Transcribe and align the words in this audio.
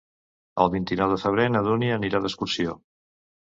El 0.63 0.71
vint-i-nou 0.75 1.11
de 1.15 1.19
febrer 1.23 1.45
na 1.57 1.61
Dúnia 1.67 1.99
anirà 1.99 2.23
d'excursió. 2.25 2.75